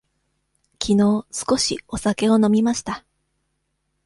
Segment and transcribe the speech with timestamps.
[0.79, 3.05] きのう少しお酒を飲みました。